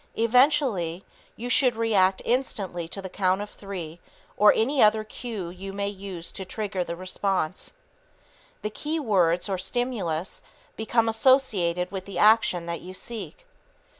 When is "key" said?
8.71-8.99